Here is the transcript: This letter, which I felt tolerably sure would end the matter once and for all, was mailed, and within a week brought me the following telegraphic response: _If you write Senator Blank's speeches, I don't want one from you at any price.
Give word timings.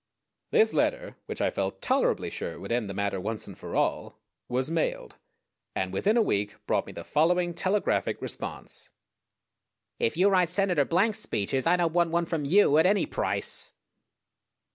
This 0.49 0.73
letter, 0.73 1.15
which 1.27 1.41
I 1.41 1.51
felt 1.51 1.79
tolerably 1.79 2.31
sure 2.31 2.59
would 2.59 2.71
end 2.71 2.89
the 2.89 2.93
matter 2.95 3.21
once 3.21 3.45
and 3.45 3.55
for 3.55 3.75
all, 3.75 4.19
was 4.49 4.71
mailed, 4.71 5.13
and 5.75 5.93
within 5.93 6.17
a 6.17 6.23
week 6.23 6.55
brought 6.65 6.87
me 6.87 6.91
the 6.91 7.03
following 7.03 7.53
telegraphic 7.53 8.19
response: 8.19 8.89
_If 9.99 10.17
you 10.17 10.29
write 10.29 10.49
Senator 10.49 10.85
Blank's 10.85 11.19
speeches, 11.19 11.67
I 11.67 11.75
don't 11.77 11.93
want 11.93 12.09
one 12.09 12.25
from 12.25 12.45
you 12.45 12.79
at 12.79 12.87
any 12.87 13.05
price. 13.05 13.73